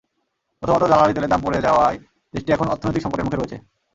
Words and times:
প্রথমত, 0.63 0.83
জ্বালানি 0.91 1.13
তেলের 1.15 1.31
দাম 1.33 1.41
পড়ে 1.45 1.65
যাওয়ায় 1.65 1.97
দেশটি 2.33 2.49
এখন 2.51 2.67
অর্থনৈতিক 2.67 3.03
সংকটের 3.03 3.25
মুখে 3.25 3.39
রয়েছে। 3.39 3.57